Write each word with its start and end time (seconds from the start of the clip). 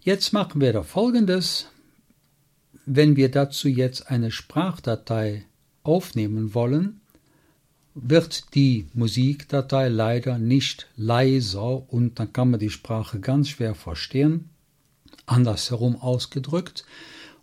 Jetzt 0.02 0.34
machen 0.34 0.60
wir 0.60 0.74
da 0.74 0.82
folgendes. 0.82 1.68
Wenn 2.88 3.16
wir 3.16 3.30
dazu 3.30 3.68
jetzt 3.68 4.10
eine 4.10 4.32
Sprachdatei 4.32 5.46
aufnehmen 5.84 6.56
wollen, 6.56 7.00
wird 7.94 8.56
die 8.56 8.88
Musikdatei 8.96 9.90
leider 9.90 10.40
nicht 10.40 10.88
leiser 10.96 11.94
und 11.94 12.20
dann 12.20 12.34
kann 12.34 12.50
man 12.50 12.60
die 12.60 12.72
Sprache 12.72 13.20
ganz 13.20 13.50
schwer 13.50 13.76
verstehen. 13.76 14.50
Andersherum 15.28 15.96
ausgedrückt, 15.96 16.86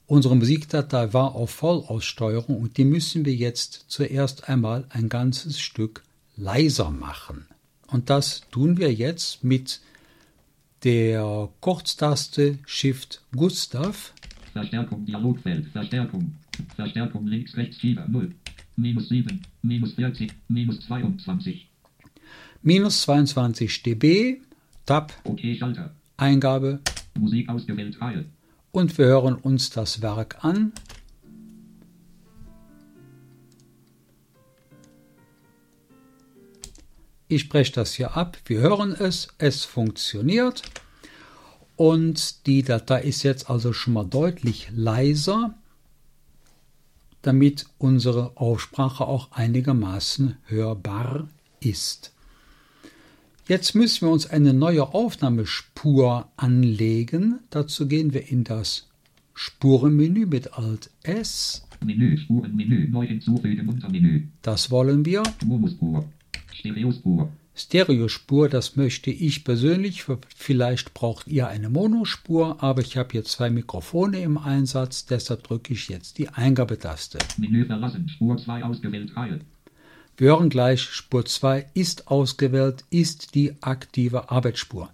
Unsere 0.07 0.37
Musikdatei 0.37 1.13
war 1.13 1.35
auf 1.35 1.51
Vollaussteuerung 1.51 2.59
und 2.61 2.77
die 2.77 2.85
müssen 2.85 3.25
wir 3.25 3.35
jetzt 3.35 3.85
zuerst 3.89 4.49
einmal 4.49 4.85
ein 4.91 5.09
ganzes 5.09 5.61
Stück 5.61 6.03
leiser 6.37 6.91
machen. 6.91 7.47
Und 7.87 8.11
das 8.11 8.43
tun 8.51 8.79
wir 8.79 8.93
jetzt 8.93 9.45
mit 9.45 9.81
der 10.85 11.49
Kurztaste 11.61 12.59
Shift 12.67 13.23
Gustav. 13.35 14.13
Verstärkung, 14.53 15.05
Dialogfeld, 15.07 15.69
Verstärkung, 15.69 16.35
Verstärkung 16.75 17.27
links, 17.27 17.57
rechts, 17.57 17.79
Schieber, 17.79 18.07
0, 18.09 18.35
minus 18.77 19.09
7, 19.09 19.41
minus 19.63 19.95
40, 19.95 20.33
minus 20.49 20.81
22. 20.81 21.69
Minus 22.63 23.03
22 23.03 23.83
dB, 23.83 24.41
Tab, 24.85 25.13
okay. 25.25 25.59
Eingabe, 26.17 26.81
Musik 27.19 27.49
ausgewählt, 27.49 28.01
Reihe, 28.01 28.25
und 28.73 28.97
wir 28.99 29.07
hören 29.07 29.35
uns 29.35 29.71
das 29.71 30.03
Werk 30.03 30.45
an. 30.45 30.73
Ich 37.29 37.49
breche 37.49 37.73
das 37.73 37.95
hier 37.95 38.17
ab. 38.17 38.37
Wir 38.45 38.61
hören 38.61 38.93
es. 38.93 39.29
Es 39.39 39.65
funktioniert. 39.65 40.63
Und 41.77 42.47
die 42.47 42.63
Datei 42.63 43.03
ist 43.03 43.23
jetzt 43.23 43.49
also 43.49 43.73
schon 43.73 43.95
mal 43.95 44.05
deutlich 44.05 44.69
leiser, 44.75 45.55
damit 47.23 47.67
unsere 47.79 48.37
Aussprache 48.37 49.07
auch 49.07 49.33
einigermaßen 49.33 50.37
hörbar 50.47 51.29
ist. 51.61 52.13
Jetzt 53.49 53.75
müssen 53.75 54.07
wir 54.07 54.13
uns 54.13 54.31
eine 54.31 54.55
neue 54.55 54.95
Aufnahmespur 54.95 56.29
anlegen. 56.37 57.41
Dazu 57.51 57.89
gehen 57.89 58.15
wir 58.15 58.29
in 58.29 58.45
das 58.45 58.89
Spurenmenü 59.35 60.27
mit 60.27 60.53
Alt 60.57 60.91
S. 61.03 61.67
Menü, 61.85 62.17
Spurenmenü, 62.19 62.89
neu 62.89 63.05
hinzufügen, 63.05 63.69
Untermenü. 63.69 64.29
Das 64.43 64.71
wollen 64.71 65.05
wir. 65.05 65.25
Monospur, 65.45 66.05
Stereospur. 66.53 67.33
Stereospur, 67.57 68.49
das 68.49 68.77
möchte 68.77 69.11
ich 69.11 69.43
persönlich. 69.43 70.05
Vielleicht 70.37 70.95
braucht 70.95 71.27
ihr 71.27 71.49
eine 71.49 71.69
Monospur, 71.69 72.63
aber 72.63 72.81
ich 72.83 72.97
habe 72.97 73.09
hier 73.11 73.25
zwei 73.25 73.51
Mikrofone 73.51 74.21
im 74.21 74.39
Einsatz, 74.39 75.05
deshalb 75.05 75.43
drücke 75.43 75.73
ich 75.73 75.89
jetzt 75.89 76.19
die 76.19 76.29
Eingabetaste. 76.29 77.19
Menü 77.39 77.67
verlassen, 77.67 78.09
Spur 78.09 78.39
2 78.39 78.63
ausgewählt, 78.63 79.17
Reihe. 79.17 79.41
Wir 80.17 80.29
hören 80.29 80.51
gleich, 80.51 80.83
Spur 80.83 81.25
2 81.25 81.67
ist 81.75 82.09
ausgewählt, 82.09 82.85
ist 82.91 83.35
die 83.35 83.57
aktive 83.63 84.31
Arbeitsspur. 84.31 84.91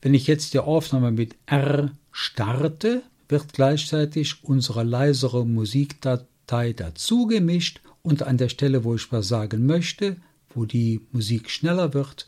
Wenn 0.00 0.14
ich 0.14 0.26
jetzt 0.26 0.54
die 0.54 0.58
Aufnahme 0.58 1.10
mit 1.10 1.36
R 1.46 1.90
starte, 2.12 3.02
wird 3.28 3.52
gleichzeitig 3.52 4.42
unsere 4.42 4.82
leisere 4.82 5.46
Musikdatei 5.46 6.72
dazu 6.72 7.26
gemischt 7.26 7.80
und 8.02 8.22
an 8.22 8.38
der 8.38 8.48
Stelle, 8.48 8.84
wo 8.84 8.94
ich 8.94 9.10
was 9.12 9.28
sagen 9.28 9.66
möchte, 9.66 10.16
wo 10.54 10.64
die 10.64 11.00
Musik 11.12 11.50
schneller 11.50 11.94
wird, 11.94 12.26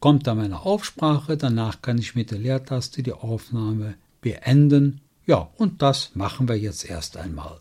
kommt 0.00 0.26
dann 0.26 0.38
meine 0.38 0.60
Aufsprache, 0.60 1.36
danach 1.36 1.82
kann 1.82 1.98
ich 1.98 2.14
mit 2.14 2.30
der 2.30 2.38
Leertaste 2.38 3.02
die 3.02 3.12
Aufnahme 3.12 3.94
beenden. 4.20 5.00
Ja, 5.26 5.50
und 5.56 5.82
das 5.82 6.10
machen 6.14 6.48
wir 6.48 6.58
jetzt 6.58 6.88
erst 6.88 7.16
einmal. 7.16 7.58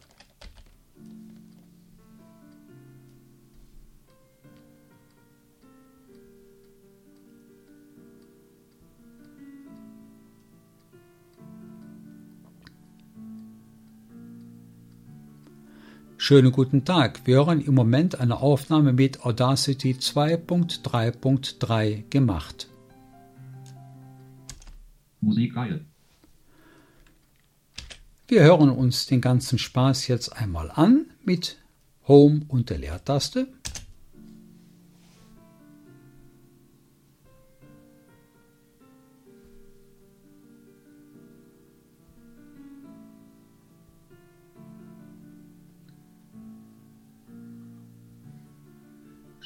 Schönen 16.27 16.51
guten 16.51 16.85
Tag. 16.85 17.21
Wir 17.25 17.35
hören 17.35 17.61
im 17.61 17.75
Moment 17.75 18.19
eine 18.19 18.39
Aufnahme 18.39 18.93
mit 18.93 19.23
Audacity 19.23 19.93
2.3.3 19.93 22.09
gemacht. 22.09 22.67
Musikreihe. 25.21 25.85
Wir 28.27 28.41
hören 28.41 28.71
uns 28.71 29.05
den 29.05 29.21
ganzen 29.21 29.59
Spaß 29.59 30.07
jetzt 30.07 30.35
einmal 30.35 30.71
an 30.71 31.05
mit 31.23 31.59
Home 32.07 32.41
und 32.47 32.71
der 32.71 32.79
Leertaste. 32.79 33.47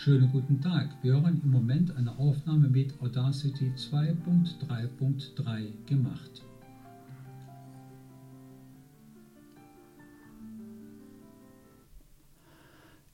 Schönen 0.02 0.32
guten 0.32 0.62
Tag. 0.62 0.88
Wir 1.02 1.12
hören 1.12 1.42
im 1.44 1.52
Moment 1.52 1.94
eine 1.98 2.18
Aufnahme 2.18 2.70
mit 2.70 2.94
Audacity 3.02 3.74
2.3.3 3.76 5.72
gemacht. 5.88 6.42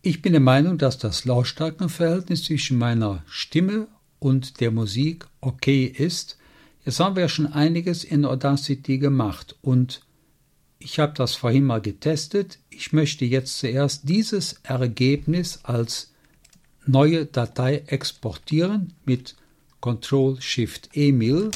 Ich 0.03 0.21
bin 0.21 0.33
der 0.33 0.41
Meinung, 0.41 0.77
dass 0.77 0.99
das 0.99 1.25
Lautstärkenverhältnis 1.25 2.43
zwischen 2.43 2.77
meiner 2.77 3.23
Stimme 3.25 3.87
und 4.19 4.59
der 4.59 4.69
Musik 4.69 5.25
okay 5.41 5.85
ist. 5.85 6.37
Jetzt 6.85 6.99
haben 6.99 7.15
wir 7.15 7.29
schon 7.29 7.47
einiges 7.47 8.03
in 8.03 8.25
Audacity 8.25 8.99
gemacht 8.99 9.55
und 9.63 10.01
ich 10.77 10.99
habe 10.99 11.13
das 11.15 11.33
vorhin 11.33 11.63
mal 11.63 11.81
getestet. 11.81 12.59
Ich 12.69 12.93
möchte 12.93 13.25
jetzt 13.25 13.57
zuerst 13.57 14.07
dieses 14.07 14.59
Ergebnis 14.61 15.61
als 15.63 16.11
neue 16.87 17.25
Datei 17.25 17.83
exportieren 17.87 18.93
mit 19.05 19.35
Ctrl 19.81 20.37
Shift 20.39 20.89
Emil. 20.93 21.51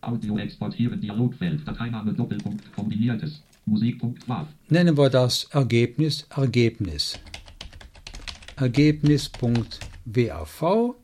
Audio 0.00 0.38
exportieren 0.38 1.00
Dialogfeld. 1.00 1.66
Dateiname 1.66 2.14
Doppelpunkt 2.14 2.72
kombiniertes. 2.74 3.42
Musik.wav. 3.66 4.46
Nennen 4.68 4.96
wir 4.96 5.10
das 5.10 5.44
Ergebnis 5.50 6.26
Ergebnis. 6.30 7.18
Ergebnis.wav. 8.56 10.94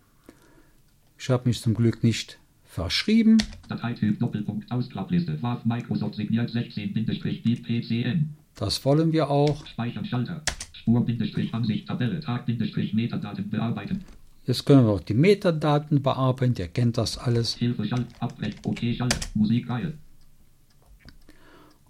Ich 1.19 1.31
habe 1.31 1.49
mich 1.49 1.61
zum 1.61 1.75
Glück 1.75 2.03
nicht 2.03 2.39
verschrieben. 2.65 3.39
Dateityp 3.69 4.19
Doppelpunkt 4.19 4.71
Ausklappliste. 4.71 5.43
WAV 5.43 5.65
Microsoft 5.65 6.17
signiert 6.17 6.51
16-PCN. 6.51 8.29
Das 8.57 8.85
wollen 8.85 9.13
wir 9.13 9.31
auch. 9.31 9.67
Speichern 9.67 10.05
Schalter. 10.05 10.43
Spur-Ansicht 10.85 11.89
Tabelle 11.89 12.21
Tag-Metadaten 12.21 13.51
bearbeiten. 13.51 14.05
Jetzt 14.47 14.67
können 14.67 14.85
wir 14.87 14.93
auch 14.93 15.01
die 15.01 15.15
Metadaten 15.15 16.03
bearbeiten. 16.03 16.55
Ihr 16.59 16.69
kennt 16.69 16.99
das 16.99 17.17
alles. 17.17 17.55
Hilfe 17.55 17.87
Schalt 17.87 18.07
Abbrechen. 18.21 18.61
Okay 18.63 18.95
Schalter. 18.95 19.19
Musikreihe. 19.35 19.95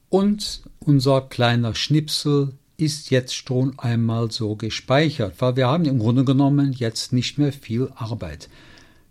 Und 0.09 0.63
unser 0.79 1.23
kleiner 1.23 1.75
Schnipsel 1.75 2.53
ist 2.77 3.11
jetzt 3.11 3.35
schon 3.35 3.77
einmal 3.79 4.31
so 4.31 4.55
gespeichert, 4.55 5.41
weil 5.41 5.57
wir 5.57 5.67
haben 5.67 5.85
im 5.85 5.99
Grunde 5.99 6.25
genommen 6.25 6.73
jetzt 6.73 7.13
nicht 7.13 7.39
mehr 7.39 7.53
viel 7.53 7.89
Arbeit. 7.97 8.49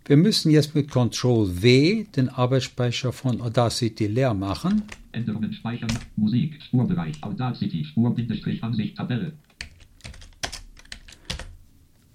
Wir 0.06 0.16
müssen 0.18 0.50
jetzt 0.50 0.74
mit 0.74 0.90
Ctrl 0.90 1.62
W 1.62 2.04
den 2.16 2.28
Arbeitsspeicher 2.28 3.12
von 3.12 3.40
Audacity 3.40 4.06
leer 4.06 4.34
machen. 4.34 4.82
Änderungen 5.12 5.52
speichern. 5.52 5.88
Musik. 6.16 6.60
Spurbereich. 6.62 7.22
Audacity. 7.22 7.84
Spur-Ansicht 7.84 8.96
Tabelle. 8.96 9.32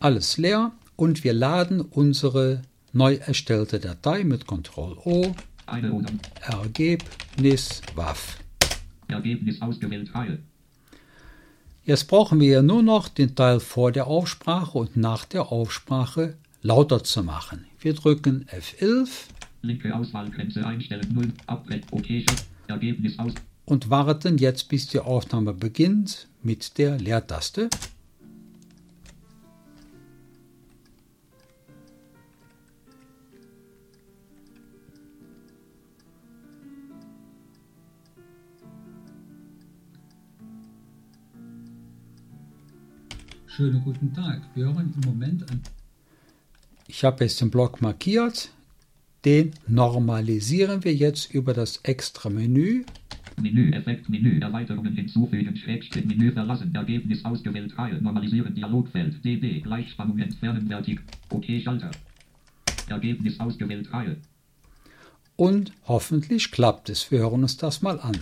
Alles 0.02 0.38
leer 0.38 0.72
und 0.96 1.26
wir 1.26 1.34
laden 1.34 1.82
unsere 1.82 2.62
neu 2.94 3.16
erstellte 3.16 3.82
Datei 3.82 4.24
mit 4.24 4.48
Ctrl 4.48 4.98
O. 5.04 5.36
Ergebnis 6.42 7.82
WAV. 7.96 8.38
Ergebnis 9.10 9.62
ausgewählt 9.62 10.16
Reihe. 10.16 10.40
Jetzt 11.84 12.08
brauchen 12.08 12.40
wir 12.40 12.62
nur 12.62 12.82
noch 12.82 13.10
den 13.10 13.36
Teil 13.36 13.60
vor 13.60 13.92
der 13.92 14.08
Aufsprache 14.08 14.78
und 14.78 14.96
nach 14.96 15.26
der 15.26 15.52
Aufsprache 15.52 16.38
lauter 16.62 17.04
zu 17.04 17.22
machen. 17.24 17.66
Wir 17.82 17.94
drücken 17.94 18.46
F11 18.46 19.10
Linke 19.64 19.94
Auswahlgrenze 19.94 20.66
einstellen 20.66 21.14
0. 21.14 21.34
Abbrechen. 21.48 21.84
Schalter. 22.06 22.44
Ergebnis 22.68 23.20
aus. 23.20 23.34
und 23.66 23.90
warten 23.90 24.38
jetzt, 24.38 24.70
bis 24.70 24.88
die 24.88 25.00
Aufnahme 25.00 25.54
beginnt 25.54 26.28
mit 26.42 26.78
der 26.78 26.98
Leertaste. 26.98 27.70
Schönen 43.60 43.84
guten 43.84 44.14
Tag. 44.14 44.42
Wir 44.56 44.68
hören 44.68 44.94
im 44.96 45.10
Moment 45.10 45.52
ein. 45.52 45.62
Ich 46.88 47.04
habe 47.04 47.26
jetzt 47.26 47.42
den 47.42 47.52
Block 47.52 47.82
markiert. 47.82 48.52
Den 49.26 49.52
normalisieren 49.68 50.86
wir 50.86 50.96
jetzt 50.96 51.34
über 51.34 51.54
das 51.54 51.82
extra 51.84 52.30
Menü. 52.30 52.86
Menü, 53.36 53.72
Effekt, 53.74 54.08
Menü, 54.08 54.40
Erweiterungen 54.40 54.96
hinzufügen, 54.96 55.58
Schrägstrich, 55.58 56.06
Menü 56.06 56.32
verlassen, 56.32 56.74
Ergebnis 56.74 57.26
ausgewählt, 57.26 57.78
Reihe, 57.78 58.02
normalisieren, 58.02 58.56
Dialogfeld, 58.56 59.26
DB, 59.26 59.60
Gleichspannung 59.60 60.20
entfernen, 60.20 60.70
Vertik, 60.70 61.02
OK, 61.30 61.44
Schalter. 61.62 61.92
Ergebnis 62.88 63.42
ausgewählt, 63.42 63.92
Reihe. 63.92 64.16
Und 65.36 65.74
hoffentlich 65.86 66.52
klappt 66.52 66.90
es. 66.90 67.12
Wir 67.12 67.20
hören 67.20 67.42
uns 67.42 67.58
das 67.58 67.82
mal 67.82 68.00
an. 68.00 68.16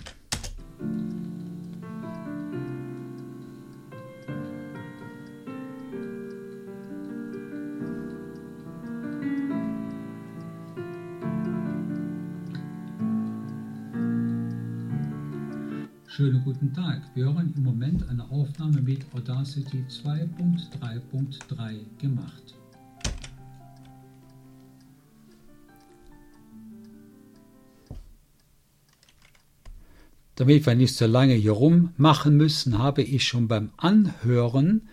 Schönen 16.18 16.42
guten 16.42 16.74
Tag. 16.74 17.02
Wir 17.14 17.26
hören 17.26 17.54
im 17.56 17.62
Moment 17.62 18.08
eine 18.08 18.28
Aufnahme 18.28 18.80
mit 18.80 19.06
Audacity 19.14 19.84
2.3.3 19.88 21.76
gemacht. 22.00 22.56
Damit 30.34 30.66
wir 30.66 30.74
nicht 30.74 30.96
so 30.96 31.06
lange 31.06 31.34
hier 31.34 31.52
rummachen 31.52 32.36
müssen, 32.36 32.78
habe 32.78 33.02
ich 33.02 33.24
schon 33.24 33.46
beim 33.46 33.70
Anhören 33.76 34.88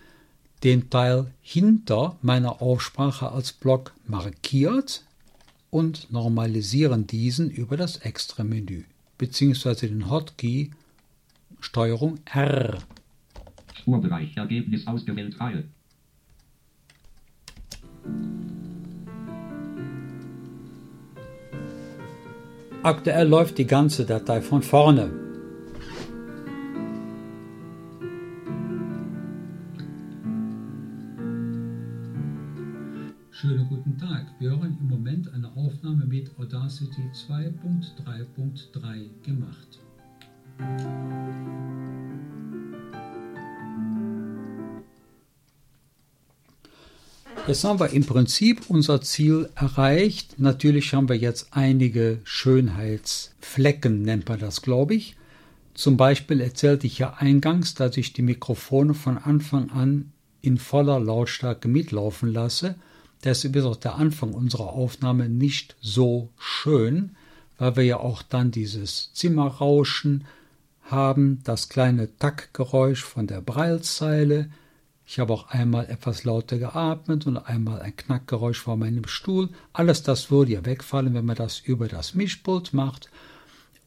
den 0.64 0.92
Teil 0.92 1.34
hinter 1.42 2.20
meiner 2.22 2.62
Aussprache 2.62 3.32
als 3.32 3.52
Block 3.52 3.96
markiert 4.06 5.04
und 5.72 6.12
normalisieren 6.12 7.08
diesen 7.08 7.50
über 7.50 7.78
das 7.78 7.98
Extra-Menü 7.98 8.84
bzw. 9.18 9.88
den 9.88 10.08
Hotkey 10.12 10.70
Steuerung 11.66 12.20
R. 12.26 12.78
Spurbereich, 13.74 14.38
Ergebnis 14.38 14.86
ausgewählt, 14.86 15.40
Reihe. 15.40 15.64
Aktuell 22.84 23.28
läuft 23.28 23.58
die 23.58 23.66
ganze 23.66 24.06
Datei 24.06 24.42
von 24.42 24.62
vorne. 24.62 25.12
Schönen 33.32 33.68
guten 33.68 33.98
Tag. 33.98 34.28
Wir 34.40 34.52
hören 34.52 34.78
im 34.80 34.88
Moment 34.88 35.34
eine 35.34 35.52
Aufnahme 35.58 36.06
mit 36.06 36.30
Audacity 36.38 37.02
2.3.3 37.12 39.10
gemacht. 39.24 39.80
Jetzt 47.48 47.64
haben 47.64 47.80
wir 47.80 47.92
im 47.92 48.04
Prinzip 48.04 48.64
unser 48.70 49.02
Ziel 49.02 49.50
erreicht. 49.54 50.40
Natürlich 50.40 50.96
haben 50.96 51.10
wir 51.10 51.16
jetzt 51.16 51.50
einige 51.52 52.20
Schönheitsflecken, 52.24 54.02
nennt 54.02 54.28
man 54.28 54.40
das, 54.40 54.64
glaube 54.64 54.96
ich. 54.96 55.16
Zum 55.76 55.96
Beispiel 55.96 56.42
erzählte 56.42 56.88
ich 56.88 56.98
ja 56.98 57.14
eingangs, 57.20 57.76
dass 57.76 57.98
ich 57.98 58.14
die 58.14 58.24
Mikrofone 58.24 58.96
von 58.96 59.20
Anfang 59.20 59.70
an 59.70 60.12
in 60.42 60.58
voller 60.58 61.00
Lautstärke 61.00 61.68
mitlaufen 61.68 62.34
lasse. 62.34 62.76
Deshalb 63.24 63.56
ist 63.56 63.66
auch 63.66 63.76
der 63.76 63.96
Anfang 63.96 64.34
unserer 64.34 64.70
Aufnahme 64.74 65.30
nicht 65.30 65.76
so 65.82 66.30
schön, 66.40 67.12
weil 67.60 67.76
wir 67.76 67.84
ja 67.84 67.98
auch 67.98 68.24
dann 68.24 68.50
dieses 68.50 69.14
Zimmerrauschen 69.14 70.24
haben, 70.86 71.40
das 71.44 71.70
kleine 71.70 72.16
Tackgeräusch 72.18 73.04
von 73.04 73.28
der 73.28 73.42
Breilzeile. 73.42 74.50
Ich 75.06 75.20
habe 75.20 75.34
auch 75.34 75.50
einmal 75.50 75.86
etwas 75.88 76.24
lauter 76.24 76.58
geatmet 76.58 77.28
und 77.28 77.38
einmal 77.38 77.82
ein 77.82 77.96
Knackgeräusch 77.96 78.60
vor 78.60 78.78
meinem 78.78 79.08
Stuhl. 79.08 79.50
Alles 79.74 80.04
das 80.04 80.32
würde 80.32 80.54
ja 80.54 80.66
wegfallen, 80.66 81.14
wenn 81.14 81.26
man 81.26 81.36
das 81.36 81.60
über 81.60 81.88
das 81.88 82.16
Mischpult 82.16 82.74
macht. 82.74 83.10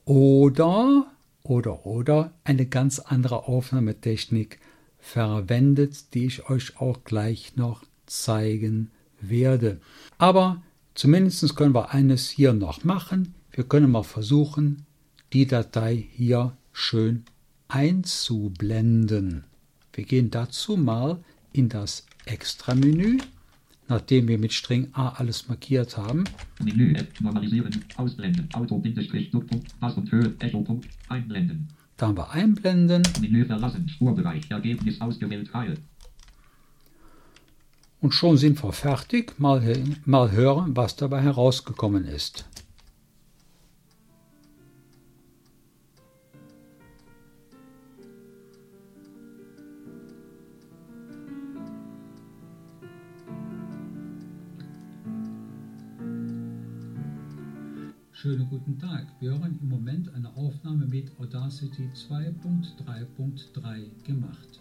Oder, 0.05 1.07
oder, 1.43 1.87
oder 1.87 2.33
eine 2.45 2.67
ganz 2.67 2.99
andere 2.99 3.49
Aufnahmetechnik 3.49 4.61
verwendet, 4.99 6.15
die 6.15 6.27
ich 6.27 6.49
euch 6.51 6.81
auch 6.81 7.05
gleich 7.05 7.57
noch 7.57 7.83
zeigen 8.07 8.91
werde. 9.21 9.81
Aber 10.19 10.63
zumindest 10.95 11.57
können 11.57 11.75
wir 11.75 11.91
eines 11.91 12.29
hier 12.31 12.53
noch 12.53 12.85
machen. 12.85 13.35
Wir 13.51 13.65
können 13.65 13.91
mal 13.91 14.05
versuchen, 14.05 14.87
die 15.33 15.47
Datei 15.47 16.07
hier 16.13 16.57
schön 16.79 17.25
einzublenden. 17.67 19.45
Wir 19.93 20.05
gehen 20.05 20.31
dazu 20.31 20.77
mal 20.77 21.19
in 21.53 21.69
das 21.69 22.07
Extra-Menü, 22.25 23.19
nachdem 23.89 24.29
wir 24.29 24.39
mit 24.39 24.53
String 24.53 24.89
A 24.93 25.09
alles 25.09 25.49
markiert 25.49 25.97
haben. 25.97 26.25
Menü, 26.63 26.95
App, 26.95 27.21
normalisieren, 27.21 27.85
ausblenden, 27.97 28.49
Auto, 28.55 28.83
Pass 29.81 29.95
und 29.97 30.13
Höhe, 30.13 30.35
Echo, 30.39 30.63
Punkt, 30.63 30.89
einblenden. 31.09 31.69
Da 31.97 32.07
haben 32.07 32.17
wir 32.17 32.31
einblenden. 32.31 33.03
Menü 33.21 33.45
verlassen, 33.45 33.89
Spurbereich, 33.89 34.49
Ergebnis 34.51 35.01
ausgewählt, 35.01 35.53
Reihe. 35.53 35.77
Und 38.01 38.15
schon 38.15 38.37
sind 38.37 38.63
wir 38.63 38.73
fertig. 38.73 39.39
Mal, 39.41 39.61
mal 40.05 40.31
hören, 40.31 40.77
was 40.77 40.95
dabei 40.95 41.23
herausgekommen 41.23 42.05
ist. 42.05 42.47
Schönen 58.21 58.49
guten 58.51 58.77
Tag. 58.81 59.07
Wir 59.21 59.31
hören 59.31 59.61
im 59.63 59.69
Moment 59.69 60.13
eine 60.13 60.37
Aufnahme 60.37 60.87
mit 60.87 61.13
Audacity 61.21 61.89
2.3.3 61.95 63.87
gemacht. 64.05 64.59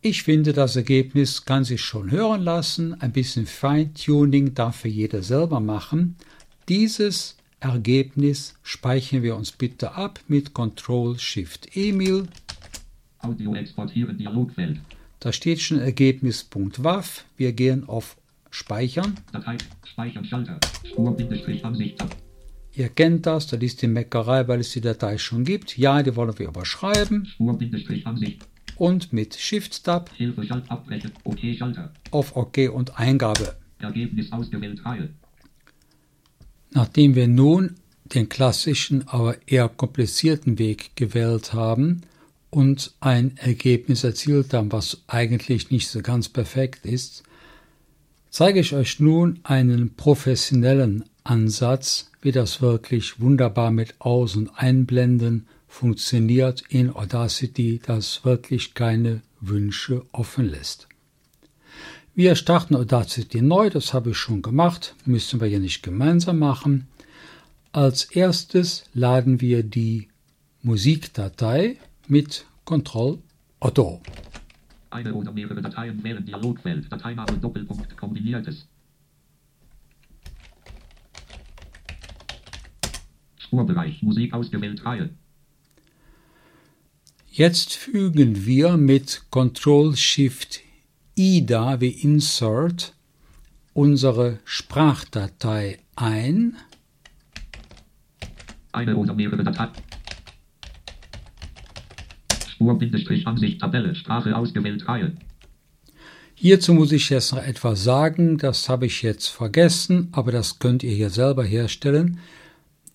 Ich 0.00 0.22
finde, 0.22 0.54
das 0.54 0.74
Ergebnis 0.76 1.44
kann 1.44 1.64
sich 1.64 1.82
schon 1.82 2.10
hören 2.10 2.40
lassen. 2.40 2.98
Ein 2.98 3.12
bisschen 3.12 3.44
Feintuning 3.44 4.54
darf 4.54 4.86
jeder 4.86 5.22
selber 5.22 5.60
machen. 5.60 6.16
Dieses 6.70 7.36
Ergebnis 7.60 8.54
speichern 8.62 9.22
wir 9.22 9.36
uns 9.36 9.52
bitte 9.52 9.92
ab 9.92 10.18
mit 10.28 10.54
Ctrl 10.54 11.18
Shift 11.18 11.76
Emil. 11.76 12.26
Audio 13.18 13.54
exportieren 13.54 14.16
Dialogfeld. 14.16 14.80
Da 15.24 15.32
steht 15.32 15.58
schon 15.62 15.78
Ergebnis.wav. 15.78 17.24
Wir 17.38 17.54
gehen 17.54 17.88
auf 17.88 18.18
Speichern. 18.50 19.14
Datei, 19.32 19.56
Speichern, 19.82 20.22
Schalter, 20.26 20.60
Spur-Ansicht 20.86 21.98
ab. 22.02 22.14
Ihr 22.74 22.90
kennt 22.90 23.24
das, 23.24 23.46
das 23.46 23.62
ist 23.62 23.80
die 23.80 23.86
Meckerei, 23.86 24.46
weil 24.48 24.60
es 24.60 24.72
die 24.72 24.82
Datei 24.82 25.16
schon 25.16 25.44
gibt. 25.44 25.78
Ja, 25.78 26.02
die 26.02 26.14
wollen 26.14 26.38
wir 26.38 26.48
überschreiben. 26.48 27.24
Spur-Ansicht. 27.24 28.46
Und 28.76 29.14
mit 29.14 29.34
Shift-Tab 29.34 30.10
Hilfe, 30.14 30.44
Schalt, 30.44 30.70
abbrechen, 30.70 31.12
OK, 31.24 31.38
Schalter. 31.56 31.90
auf 32.10 32.36
OK 32.36 32.58
und 32.70 32.98
Eingabe. 32.98 33.56
Ergebnis 33.78 34.30
ausgewählt. 34.30 34.82
Nachdem 36.72 37.14
wir 37.14 37.28
nun 37.28 37.76
den 38.04 38.28
klassischen, 38.28 39.08
aber 39.08 39.38
eher 39.46 39.70
komplizierten 39.70 40.58
Weg 40.58 40.94
gewählt 40.96 41.54
haben, 41.54 42.02
und 42.54 42.94
ein 43.00 43.36
Ergebnis 43.36 44.04
erzielt 44.04 44.54
haben, 44.54 44.70
was 44.70 45.02
eigentlich 45.08 45.70
nicht 45.70 45.88
so 45.88 46.02
ganz 46.02 46.28
perfekt 46.28 46.86
ist, 46.86 47.24
zeige 48.30 48.60
ich 48.60 48.72
euch 48.74 49.00
nun 49.00 49.40
einen 49.42 49.94
professionellen 49.96 51.04
Ansatz, 51.24 52.12
wie 52.22 52.30
das 52.30 52.62
wirklich 52.62 53.20
wunderbar 53.20 53.72
mit 53.72 54.00
Aus- 54.00 54.36
und 54.36 54.50
Einblenden 54.56 55.48
funktioniert 55.66 56.62
in 56.68 56.94
Audacity, 56.94 57.80
das 57.84 58.24
wirklich 58.24 58.74
keine 58.74 59.22
Wünsche 59.40 60.06
offen 60.12 60.48
lässt. 60.48 60.86
Wir 62.14 62.36
starten 62.36 62.76
Audacity 62.76 63.42
neu, 63.42 63.68
das 63.68 63.92
habe 63.92 64.10
ich 64.10 64.16
schon 64.16 64.42
gemacht, 64.42 64.94
müssen 65.04 65.40
wir 65.40 65.48
ja 65.48 65.58
nicht 65.58 65.82
gemeinsam 65.82 66.38
machen. 66.38 66.86
Als 67.72 68.04
erstes 68.04 68.84
laden 68.94 69.40
wir 69.40 69.64
die 69.64 70.06
Musikdatei 70.62 71.78
mit 72.08 72.46
Ctrl 72.64 73.18
Otto. 73.60 74.00
Eine 74.90 75.14
oder 75.14 75.32
mehrere 75.32 75.60
Dateien 75.60 76.02
wählen 76.04 76.24
Dialogfeld. 76.24 76.90
Dateiname 76.90 77.38
Doppelpunkt 77.38 77.96
kombiniertes. 77.96 78.68
Spurbereich 83.38 84.02
Musik 84.02 84.32
ausgewählt 84.32 84.84
Reihe. 84.84 85.10
Jetzt 87.30 87.74
fügen 87.74 88.46
wir 88.46 88.76
mit 88.76 89.24
Ctrl 89.30 89.96
Shift 89.96 90.60
IDA 91.16 91.80
wie 91.80 91.90
Insert 91.90 92.94
unsere 93.72 94.38
Sprachdatei 94.44 95.80
ein. 95.96 96.56
Eine 98.72 98.96
oder 98.96 99.14
mehrere 99.14 99.42
Dateien. 99.42 99.72
Spur-Ansicht 102.72 103.60
Tabelle 103.60 103.94
Sprache 103.94 104.36
ausgewählt 104.36 104.86
Reihe. 104.88 105.12
Hierzu 106.34 106.74
muss 106.74 106.92
ich 106.92 107.10
jetzt 107.10 107.32
noch 107.32 107.42
etwas 107.42 107.84
sagen, 107.84 108.38
das 108.38 108.68
habe 108.68 108.86
ich 108.86 109.02
jetzt 109.02 109.28
vergessen, 109.28 110.08
aber 110.12 110.32
das 110.32 110.58
könnt 110.58 110.82
ihr 110.82 110.92
hier 110.92 111.10
selber 111.10 111.44
herstellen. 111.44 112.18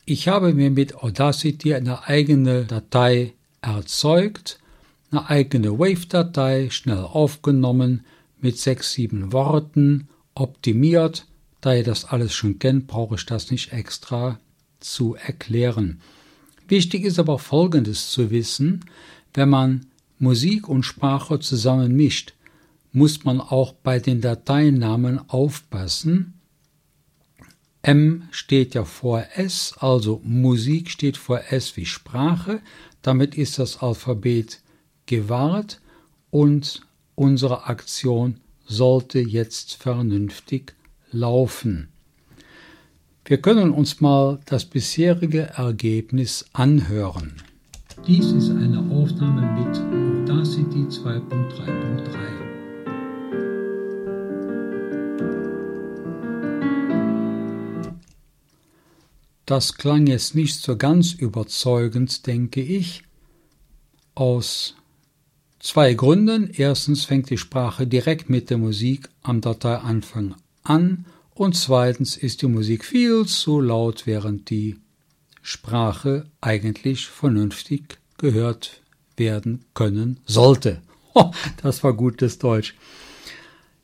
Ich 0.06 0.28
habe 0.28 0.54
mir 0.54 0.72
mit 0.72 0.96
Audacity 0.96 1.74
eine 1.74 2.08
eigene 2.08 2.66
Datei 2.66 3.34
erzeugt, 3.62 4.60
eine 5.12 5.30
eigene 5.30 5.80
Wave-Datei, 5.80 6.70
schnell 6.70 7.00
aufgenommen, 7.00 8.06
mit 8.42 8.58
sechs, 8.58 8.94
sieben 8.94 9.32
Worten, 9.34 10.08
optimiert. 10.36 11.26
Da 11.62 11.76
ihr 11.76 11.84
das 11.84 12.06
alles 12.06 12.34
schon 12.34 12.60
kennt, 12.60 12.88
brauche 12.88 13.16
ich 13.16 13.26
das 13.26 13.52
nicht 13.52 13.74
extra 13.74 14.40
zu 14.80 15.16
erklären. 15.16 16.02
Wichtig 16.68 17.04
ist 17.04 17.20
aber 17.20 17.40
Folgendes 17.40 18.12
zu 18.12 18.32
wissen. 18.32 18.86
Wenn 19.34 19.50
man 19.50 19.86
Musik 20.18 20.68
und 20.68 20.84
Sprache 20.84 21.40
zusammen 21.40 21.96
mischt, 21.96 22.34
muss 22.92 23.24
man 23.24 23.40
auch 23.40 23.74
bei 23.74 24.00
den 24.00 24.22
Dateinamen 24.22 25.20
aufpassen. 25.30 26.34
M 27.82 28.24
steht 28.32 28.76
ja 28.76 28.84
vor 28.84 29.26
S, 29.36 29.74
also 29.80 30.22
Musik 30.24 30.90
steht 30.90 31.16
vor 31.16 31.42
S 31.50 31.78
wie 31.78 31.86
Sprache. 31.86 32.62
Damit 33.02 33.36
ist 33.36 33.60
das 33.60 33.82
Alphabet 33.82 34.62
gewahrt 35.06 35.80
und 36.30 36.82
unsere 37.16 37.68
Aktion 37.68 38.40
sollte 38.66 39.20
jetzt 39.20 39.76
vernünftig 39.76 40.76
laufen. 41.12 41.90
Wir 43.26 43.40
können 43.40 43.72
uns 43.72 44.02
mal 44.02 44.40
das 44.46 44.66
bisherige 44.66 45.42
Ergebnis 45.56 46.46
anhören. 46.52 47.42
Dies 48.08 48.32
ist 48.32 48.50
eine 48.50 48.88
2.3.3. 50.89 52.50
Das 59.46 59.75
klang 59.75 60.08
jetzt 60.08 60.34
nicht 60.34 60.60
so 60.60 60.77
ganz 60.77 61.13
überzeugend, 61.13 62.25
denke 62.25 62.62
ich, 62.62 63.03
aus 64.15 64.75
zwei 65.60 65.93
Gründen. 65.93 66.50
Erstens 66.51 67.05
fängt 67.05 67.29
die 67.29 67.38
Sprache 67.38 67.86
direkt 67.86 68.29
mit 68.29 68.50
der 68.50 68.58
Musik 68.58 69.10
am 69.22 69.41
Dateianfang 69.41 70.36
an 70.63 71.05
und 71.36 71.55
zweitens 71.55 72.17
ist 72.17 72.41
die 72.41 72.48
Musik 72.48 72.84
viel 72.84 73.27
zu 73.27 73.62
laut, 73.62 74.08
während 74.08 74.50
die 74.50 74.77
Sprache 75.43 76.25
eigentlich 76.41 77.08
vernünftig 77.08 78.00
gehört 78.17 78.81
werden 79.20 79.66
können 79.74 80.20
sollte. 80.26 80.82
das 81.62 81.84
war 81.84 81.94
gutes 81.94 82.40
Deutsch. 82.40 82.76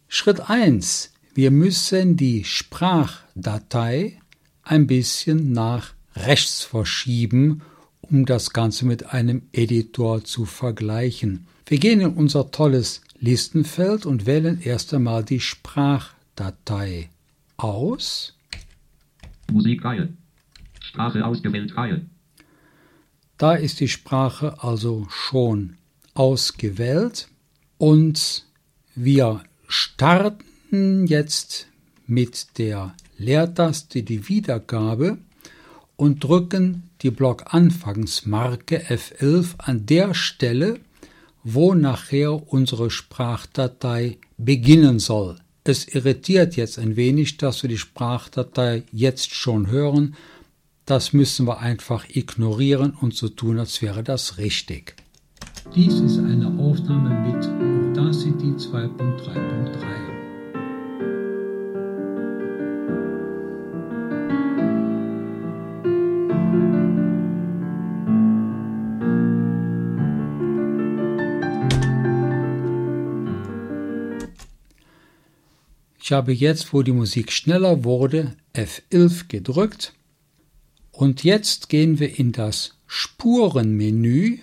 Schritt 0.08 0.50
1. 0.50 1.12
Wir 1.34 1.52
müssen 1.52 2.16
die 2.16 2.46
Sprachdatei 2.46 4.20
ein 4.64 4.88
bisschen 4.88 5.52
nach 5.52 5.94
rechts 6.16 6.64
verschieben, 6.64 7.62
um 8.02 8.26
das 8.26 8.52
Ganze 8.52 8.86
mit 8.86 9.14
einem 9.14 9.44
Editor 9.52 10.24
zu 10.24 10.46
vergleichen. 10.46 11.48
Wir 11.66 11.80
gehen 11.80 12.00
in 12.00 12.14
unser 12.14 12.52
tolles 12.52 13.02
Listenfeld 13.20 14.06
und 14.06 14.26
wählen 14.26 14.62
erst 14.62 14.94
einmal 14.94 15.24
die 15.24 15.40
Sprachdatei 15.40 17.10
aus. 17.58 18.34
Musikreihe. 19.52 20.10
Sprache 20.80 21.26
ausgewählt 21.26 21.76
Reihe. 21.76 22.06
Da 23.38 23.56
ist 23.56 23.80
die 23.82 23.90
Sprache 23.90 24.64
also 24.64 25.08
schon 25.10 25.76
ausgewählt 26.14 27.28
und 27.78 28.46
wir 28.96 29.44
starten 29.68 31.06
jetzt 31.08 31.68
mit 32.08 32.58
der 32.58 32.96
Leertaste 33.18 34.04
die 34.04 34.30
Wiedergabe 34.30 35.18
und 35.98 36.24
drücken 36.24 36.90
die 37.02 37.12
Blockanfangsmarke 37.12 38.84
F11 38.88 39.56
an 39.58 39.86
der 39.86 40.14
Stelle, 40.14 40.80
wo 41.44 41.74
nachher 41.74 42.52
unsere 42.52 42.90
Sprachdatei 42.90 44.18
beginnen 44.38 45.00
soll. 45.00 45.38
Es 45.64 45.88
irritiert 45.88 46.56
jetzt 46.56 46.80
ein 46.80 46.96
wenig, 46.96 47.38
dass 47.38 47.64
wir 47.64 47.70
die 47.70 47.78
Sprachdatei 47.78 48.84
jetzt 48.92 49.34
schon 49.34 49.68
hören, 49.68 50.16
das 50.86 51.14
müssen 51.14 51.48
wir 51.48 51.62
einfach 51.62 52.06
ignorieren 52.10 52.92
und 52.94 53.16
so 53.16 53.28
tun, 53.28 53.58
als 53.58 53.82
wäre 53.82 54.04
das 54.04 54.38
richtig. 54.38 54.96
Dies 55.74 56.00
ist 56.00 56.20
eine 56.20 56.46
Aufnahme 56.60 57.10
mit 57.28 57.44
Audacity 57.98 58.52
2.3.3. 58.52 60.06
Ich 76.00 76.12
habe 76.12 76.32
jetzt, 76.32 76.72
wo 76.72 76.84
die 76.84 76.92
Musik 76.92 77.32
schneller 77.32 77.84
wurde, 77.84 78.36
F11 78.54 79.28
gedrückt 79.28 79.96
und 80.98 81.24
jetzt 81.24 81.70
gehen 81.70 82.00
wir 82.00 82.20
in 82.20 82.32
das 82.32 82.78
Spurenmenü. 82.88 84.40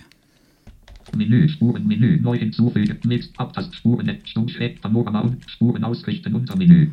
Menü, 1.15 1.49
Spurenmenü, 1.49 2.19
neu 2.21 2.37
hinzufügen, 2.37 2.99
Mix, 3.05 3.29
Abtast, 3.37 3.75
Spuren, 3.75 4.17
Stummschräg, 4.23 4.81
Panorama, 4.81 5.35
Spuren 5.47 5.83
ausrichten, 5.83 6.33
Untermenü. 6.33 6.89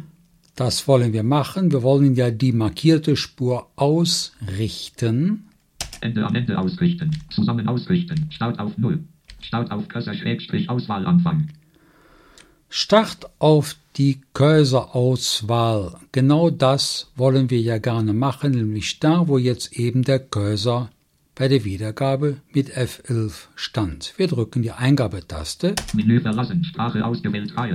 Das 0.56 0.86
wollen 0.86 1.12
wir 1.12 1.22
machen. 1.22 1.72
Wir 1.72 1.82
wollen 1.82 2.14
ja 2.14 2.30
die 2.30 2.52
markierte 2.52 3.16
Spur 3.16 3.68
ausrichten. 3.76 5.44
Ende 6.00 6.26
am 6.26 6.34
Ende 6.34 6.58
ausrichten, 6.58 7.10
zusammen 7.30 7.68
ausrichten, 7.68 8.26
Start 8.30 8.58
auf 8.58 8.76
0, 8.78 8.98
Start 9.40 9.70
auf 9.70 9.88
Cursor, 9.88 10.14
Schrägstrich, 10.14 10.68
Auswahl, 10.68 11.06
Anfang. 11.06 11.48
Start 12.72 13.28
auf 13.40 13.74
die 13.96 14.20
Cursor-Auswahl. 14.32 15.96
Genau 16.12 16.50
das 16.50 17.10
wollen 17.16 17.50
wir 17.50 17.60
ja 17.60 17.78
gerne 17.78 18.12
machen, 18.12 18.52
nämlich 18.52 19.00
da, 19.00 19.26
wo 19.26 19.38
jetzt 19.38 19.72
eben 19.72 20.04
der 20.04 20.20
Cursor 20.20 20.88
bei 21.34 21.48
der 21.48 21.64
Wiedergabe 21.64 22.36
mit 22.52 22.70
F11 22.70 23.32
stand. 23.56 24.14
Wir 24.18 24.28
drücken 24.28 24.62
die 24.62 24.70
Eingabetaste. 24.70 25.74
Menü 25.94 26.20
verlassen, 26.20 26.62
Sprache 26.62 27.04
ausgewählt, 27.04 27.56
Reihe. 27.56 27.74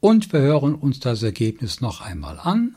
Und 0.00 0.30
wir 0.34 0.40
hören 0.40 0.74
uns 0.74 1.00
das 1.00 1.22
Ergebnis 1.22 1.80
noch 1.80 2.02
einmal 2.02 2.38
an. 2.38 2.76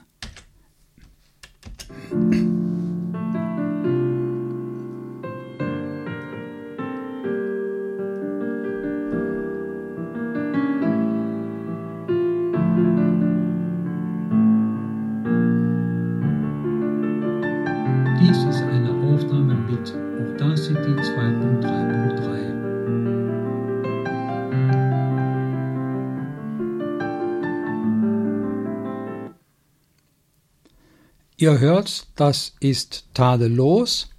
Ihr 31.46 31.60
hört, 31.60 32.08
das 32.16 32.56
ist 32.60 33.06
tadellos. 33.14 34.10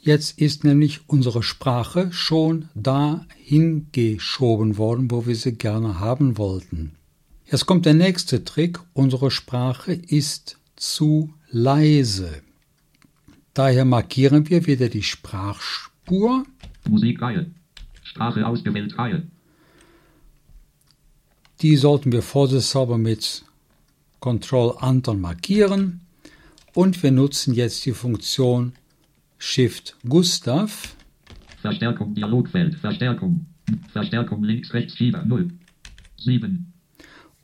Jetzt 0.00 0.36
ist 0.36 0.64
nämlich 0.64 1.08
unsere 1.08 1.44
Sprache 1.44 2.10
schon 2.10 2.68
dahin 2.74 3.86
geschoben 3.92 4.78
worden, 4.78 5.12
wo 5.12 5.26
wir 5.26 5.36
sie 5.36 5.52
gerne 5.52 6.00
haben 6.00 6.38
wollten. 6.38 6.96
Jetzt 7.46 7.66
kommt 7.66 7.86
der 7.86 7.94
nächste 7.94 8.42
Trick. 8.42 8.80
Unsere 8.94 9.30
Sprache 9.30 9.92
ist 9.92 10.58
zu 10.74 11.32
leise. 11.50 12.42
Daher 13.54 13.84
markieren 13.84 14.50
wir 14.50 14.66
wieder 14.66 14.88
die 14.88 15.04
Sprachspur. 15.04 16.42
Musikreihe. 16.88 17.48
Sprache 18.02 18.44
ausgewählt, 18.44 18.98
Reihe. 18.98 19.22
Die 21.60 21.76
sollten 21.76 22.10
wir 22.10 22.22
vorsichtshalber 22.22 22.98
mit 22.98 23.44
Ctrl 24.22 24.76
Anton 24.78 25.20
markieren. 25.20 26.00
Und 26.74 27.02
wir 27.02 27.10
nutzen 27.10 27.52
jetzt 27.52 27.84
die 27.84 27.92
Funktion 27.92 28.72
Shift 29.38 29.96
Gustav. 30.08 30.94
Verstärkung, 31.60 32.14
Dialogfeld, 32.14 32.76
Verstärkung. 32.76 33.46
Verstärkung 33.92 34.42
links, 34.44 34.72
rechts, 34.72 34.96
Schieber, 34.96 35.24
0. 35.24 35.48
7. 36.16 36.72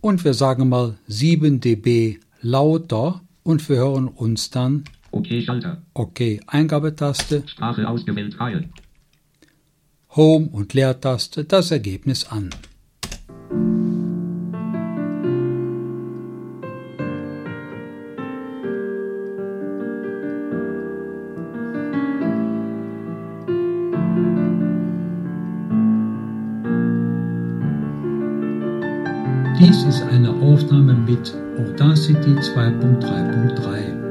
Und 0.00 0.24
wir 0.24 0.34
sagen 0.34 0.68
mal 0.68 0.96
7 1.08 1.60
dB 1.60 2.20
lauter 2.40 3.20
und 3.42 3.68
wir 3.68 3.76
hören 3.76 4.08
uns 4.08 4.50
dann 4.50 4.84
OK, 5.10 5.26
Schalter. 5.44 5.82
OK 5.94 6.40
Eingabetaste, 6.46 7.42
Sprache 7.46 7.88
ausgewählt, 7.88 8.38
Reihe. 8.38 8.68
Home 10.10 10.48
und 10.48 10.74
Leertaste 10.74 11.44
das 11.44 11.70
Ergebnis 11.70 12.24
an. 12.24 12.50
Mit 31.18 31.34
Audacity 31.58 32.30
2.3.3. 32.30 34.08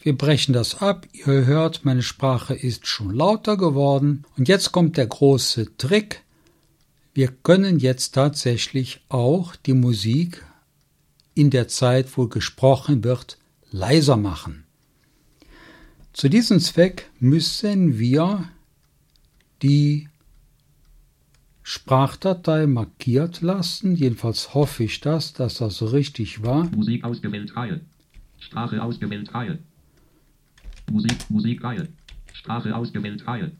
Wir 0.00 0.16
brechen 0.16 0.52
das 0.52 0.80
ab. 0.82 1.06
Ihr 1.12 1.46
hört, 1.46 1.84
meine 1.84 2.02
Sprache 2.02 2.54
ist 2.54 2.86
schon 2.86 3.14
lauter 3.14 3.56
geworden. 3.56 4.24
Und 4.36 4.48
jetzt 4.48 4.72
kommt 4.72 4.98
der 4.98 5.06
große 5.06 5.76
Trick. 5.78 6.22
Wir 7.14 7.28
können 7.28 7.78
jetzt 7.78 8.14
tatsächlich 8.14 9.00
auch 9.08 9.56
die 9.56 9.72
Musik 9.74 10.44
in 11.34 11.48
der 11.50 11.68
Zeit, 11.68 12.16
wo 12.16 12.26
gesprochen 12.26 13.02
wird, 13.02 13.38
leiser 13.70 14.16
machen. 14.16 14.64
Zu 16.12 16.28
diesem 16.28 16.60
Zweck 16.60 17.08
müssen 17.18 17.98
wir 17.98 18.50
die 19.62 20.08
Sprachdatei 21.70 22.66
markiert 22.66 23.42
lassen. 23.42 23.94
Jedenfalls 23.94 24.54
hoffe 24.54 24.84
ich 24.84 25.00
das, 25.00 25.34
dass 25.34 25.58
das 25.58 25.76
so 25.76 25.84
richtig 25.84 26.42
war. 26.42 26.64
Musik 26.74 27.04
ausgewählt, 27.04 27.54
Reihe. 27.54 27.82
Sprache 28.38 28.82
ausgewählt, 28.82 29.34
Reihe. 29.34 29.58
Musik, 30.90 31.18
Musikreihe. 31.28 31.86
Sprache 32.32 32.74
ausgewählt, 32.74 33.26
Reihe. 33.26 33.52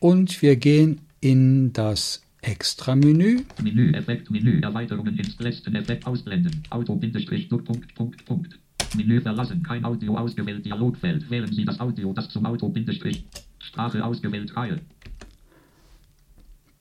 Und 0.00 0.40
wir 0.40 0.56
gehen 0.56 1.02
in 1.20 1.74
das 1.74 2.22
Extra-Menü. 2.40 3.42
Menü, 3.62 3.92
Effekt, 3.92 4.30
Menü, 4.30 4.60
Erweiterungen 4.62 5.18
ins 5.18 5.38
letzten 5.38 5.74
Effekt 5.74 6.06
ausblenden. 6.06 6.62
Auto, 6.70 6.96
Bindestrich, 6.96 7.50
Punkt, 7.50 7.94
Punkt, 7.94 8.24
Punkt. 8.24 8.58
Menü 8.96 9.20
verlassen, 9.20 9.62
kein 9.62 9.84
Audio 9.84 10.16
ausgewählt, 10.16 10.64
Dialogfeld. 10.64 11.28
Wählen 11.28 11.52
Sie 11.52 11.66
das 11.66 11.78
Audio, 11.80 12.14
das 12.14 12.30
zum 12.30 12.46
Auto, 12.46 12.70
Bindestrich. 12.70 13.26
Sprache 13.58 14.02
ausgewählt, 14.02 14.56
Reihe. 14.56 14.80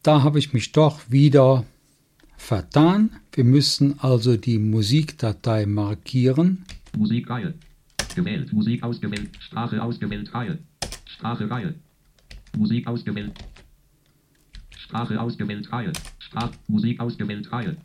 Da 0.05 0.21
habe 0.21 0.37
ich 0.37 0.53
mich 0.53 0.71
doch 0.71 1.09
wieder 1.09 1.65
vertan. 2.37 3.09
Wir 3.31 3.43
müssen 3.43 3.99
also 3.99 4.37
die 4.37 4.59
Musikdatei 4.59 5.65
markieren. 5.65 6.63
Musikreihe. 6.95 7.55
Gewählt, 8.13 8.53
Musik 8.53 8.83
ausgewählt, 8.83 9.31
Sprache 9.39 9.81
ausgewählt, 9.81 10.31
Reihe. 10.31 10.59
Sprache, 11.07 11.49
Reihe. 11.49 11.73
Musik 12.55 12.85
ausgewählt. 12.85 13.33
Sprache 14.77 15.19
ausgewählt, 15.19 15.71
Reihe. 15.71 15.91
Sprach, 16.19 16.51
Musik 16.67 16.99
ausgewählt, 16.99 17.51
Reihe. 17.51 17.75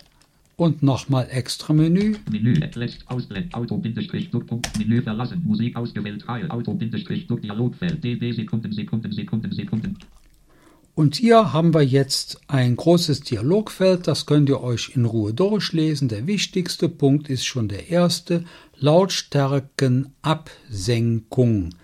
Und 0.56 0.82
nochmal 0.82 1.26
Extra-Menü. 1.30 2.16
Menü, 2.30 2.52
lässt, 2.74 3.10
ausblend, 3.10 3.54
Auto, 3.54 3.78
Bindestrich, 3.78 4.30
Druck, 4.30 4.46
Punkt, 4.46 4.78
Menü 4.78 5.00
verlassen, 5.00 5.42
Musik 5.42 5.74
ausgewählt, 5.74 6.28
Reihe, 6.28 6.50
Auto, 6.50 6.74
Bindestrich, 6.74 7.26
Druck, 7.28 7.40
Dialogfeld, 7.40 8.04
dB, 8.04 8.32
Sekunden, 8.32 8.72
Sekunden, 8.72 9.10
Sekunden, 9.10 9.52
Sekunden. 9.52 9.96
Und 11.00 11.16
hier 11.16 11.54
haben 11.54 11.72
wir 11.72 11.80
jetzt 11.80 12.42
ein 12.46 12.76
großes 12.76 13.22
Dialogfeld, 13.22 14.06
das 14.06 14.26
könnt 14.26 14.50
ihr 14.50 14.62
euch 14.62 14.92
in 14.94 15.06
Ruhe 15.06 15.32
durchlesen. 15.32 16.08
Der 16.08 16.26
wichtigste 16.26 16.90
Punkt 16.90 17.30
ist 17.30 17.46
schon 17.46 17.68
der 17.68 17.88
erste, 17.88 18.44
Lautstärkenabsenkung. 18.76 21.74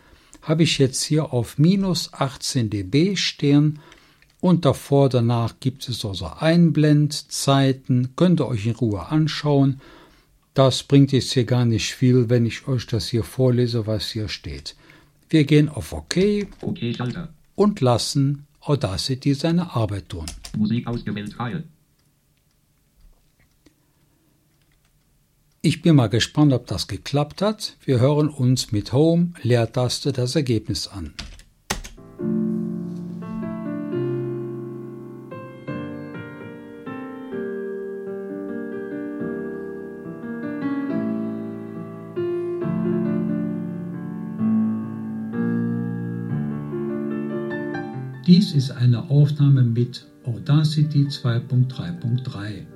Habe 0.42 0.64
ich 0.64 0.76
jetzt 0.76 1.02
hier 1.02 1.32
auf 1.32 1.56
minus 1.56 2.12
18 2.12 2.68
dB 2.68 3.16
stehen 3.16 3.78
und 4.40 4.66
davor, 4.66 5.08
danach 5.08 5.54
gibt 5.60 5.88
es 5.88 6.04
also 6.04 6.30
Einblendzeiten, 6.38 8.10
könnt 8.16 8.42
ihr 8.42 8.48
euch 8.48 8.66
in 8.66 8.74
Ruhe 8.74 9.06
anschauen. 9.06 9.80
Das 10.52 10.82
bringt 10.82 11.12
jetzt 11.12 11.32
hier 11.32 11.46
gar 11.46 11.64
nicht 11.64 11.94
viel, 11.94 12.28
wenn 12.28 12.44
ich 12.44 12.68
euch 12.68 12.86
das 12.86 13.08
hier 13.08 13.24
vorlese, 13.24 13.86
was 13.86 14.10
hier 14.10 14.28
steht. 14.28 14.76
Wir 15.30 15.44
gehen 15.44 15.70
auf 15.70 15.94
OK 15.94 16.18
OK, 16.60 16.78
Schalter. 16.94 17.30
und 17.54 17.80
lassen 17.80 18.42
Audacity 18.68 19.34
seine 19.34 19.74
Arbeit 19.74 20.08
tun. 20.08 20.26
Musik 20.56 20.86
ausgewählt, 20.86 21.38
Reihe. 21.38 21.64
Ich 25.62 25.82
bin 25.82 25.96
mal 25.96 26.08
gespannt, 26.08 26.52
ob 26.52 26.66
das 26.66 26.86
geklappt 26.86 27.42
hat. 27.42 27.76
Wir 27.84 27.98
hören 27.98 28.28
uns 28.28 28.70
mit 28.70 28.92
Home 28.92 29.32
Leertaste 29.42 30.12
das 30.12 30.36
Ergebnis 30.36 30.86
an. 30.86 31.12
Dies 48.26 48.52
ist 48.54 48.72
eine 48.72 49.08
Aufnahme 49.08 49.62
mit 49.62 50.04
Audacity 50.24 51.04
2.3.3. 51.04 52.66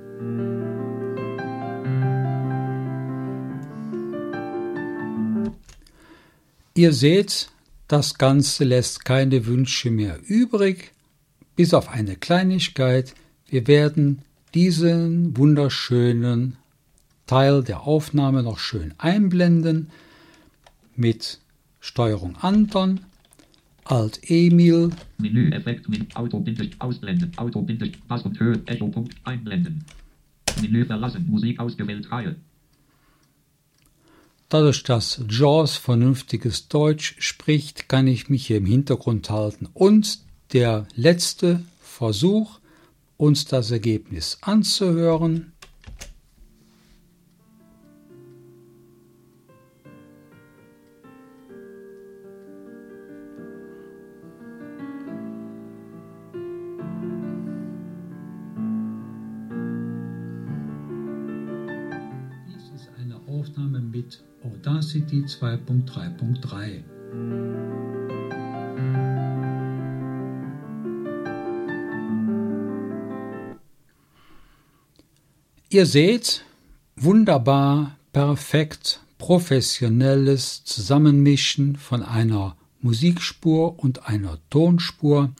Ihr 6.73 6.93
seht, 6.93 7.49
das 7.89 8.17
Ganze 8.17 8.63
lässt 8.63 9.03
keine 9.03 9.45
Wünsche 9.45 9.91
mehr 9.91 10.19
übrig, 10.25 10.93
bis 11.57 11.73
auf 11.73 11.89
eine 11.89 12.15
Kleinigkeit. 12.15 13.13
Wir 13.45 13.67
werden 13.67 14.21
diesen 14.53 15.35
wunderschönen 15.35 16.55
Teil 17.27 17.61
der 17.61 17.81
Aufnahme 17.81 18.41
noch 18.41 18.59
schön 18.59 18.93
einblenden 18.99 19.89
mit 20.95 21.39
Steuerung 21.81 22.37
Anton, 22.37 23.01
Alt 23.85 24.19
Emil, 24.29 24.91
Menü 25.17 25.51
Effekt 25.51 25.89
mit 25.89 26.15
Auto 26.15 26.43
ausblenden, 26.79 27.31
Auto 27.37 27.65
Bass 28.07 28.23
und 28.23 28.39
Höhe, 28.39 28.61
Echo 28.65 28.87
Punkt 28.87 29.15
einblenden. 29.23 29.83
Menü 30.61 30.85
verlassen, 30.85 31.25
Musik 31.27 31.59
ausgewählt, 31.59 32.11
Reihe. 32.11 32.35
Dadurch, 34.49 34.83
dass 34.83 35.23
JAWS 35.29 35.77
vernünftiges 35.77 36.67
Deutsch 36.67 37.15
spricht, 37.19 37.87
kann 37.87 38.05
ich 38.05 38.29
mich 38.29 38.47
hier 38.47 38.57
im 38.57 38.65
Hintergrund 38.65 39.29
halten. 39.29 39.69
Und 39.73 40.19
der 40.51 40.87
letzte 40.95 41.63
Versuch, 41.81 42.59
uns 43.15 43.45
das 43.45 43.71
Ergebnis 43.71 44.39
anzuhören. 44.41 45.53
2.3.3. 65.41 66.83
Ihr 75.69 75.85
seht, 75.87 76.45
wunderbar, 76.95 77.97
perfekt, 78.13 78.99
professionelles 79.17 80.63
Zusammenmischen 80.63 81.75
von 81.75 82.03
einer 82.03 82.55
Musikspur 82.79 83.79
und 83.79 84.07
einer 84.07 84.37
Tonspur. 84.51 85.31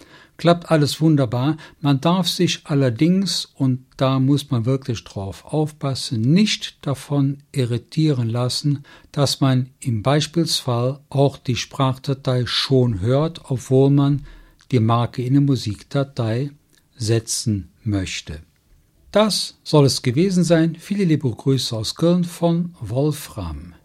Klappt 0.41 0.71
alles 0.71 0.99
wunderbar. 0.99 1.57
Man 1.81 2.01
darf 2.01 2.27
sich 2.27 2.61
allerdings, 2.63 3.45
und 3.53 3.85
da 3.95 4.19
muss 4.19 4.49
man 4.49 4.65
wirklich 4.65 5.03
drauf 5.03 5.45
aufpassen, 5.45 6.19
nicht 6.19 6.79
davon 6.81 7.43
irritieren 7.51 8.27
lassen, 8.27 8.83
dass 9.11 9.39
man 9.39 9.69
im 9.81 10.01
Beispielsfall 10.01 10.99
auch 11.09 11.37
die 11.37 11.55
Sprachdatei 11.55 12.47
schon 12.47 13.01
hört, 13.01 13.51
obwohl 13.51 13.91
man 13.91 14.25
die 14.71 14.79
Marke 14.79 15.21
in 15.21 15.33
der 15.33 15.43
Musikdatei 15.43 16.49
setzen 16.95 17.69
möchte. 17.83 18.39
Das 19.11 19.59
soll 19.63 19.85
es 19.85 20.01
gewesen 20.01 20.43
sein. 20.43 20.75
Viele 20.75 21.03
liebe 21.03 21.29
Grüße 21.29 21.77
aus 21.77 21.93
Köln 21.93 22.23
von 22.23 22.73
Wolfram. 22.79 23.75